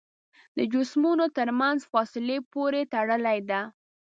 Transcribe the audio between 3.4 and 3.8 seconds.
ده.